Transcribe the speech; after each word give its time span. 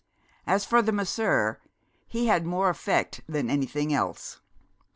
As 0.47 0.65
for 0.65 0.81
the 0.81 0.91
masseur, 0.91 1.59
he 2.07 2.25
had 2.25 2.43
more 2.43 2.71
effect 2.71 3.21
than 3.29 3.51
anything 3.51 3.93
else. 3.93 4.39